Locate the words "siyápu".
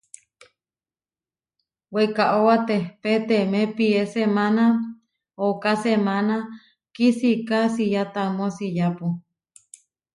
8.57-9.07